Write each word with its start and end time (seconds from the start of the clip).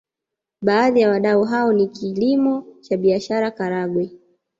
Baadhi 0.61 1.01
ya 1.01 1.09
wadau 1.09 1.43
hao 1.43 1.73
ni 1.73 1.87
kilimo 1.87 2.63
cha 2.81 2.97
biashara 2.97 3.51
Karagwe 3.51 4.09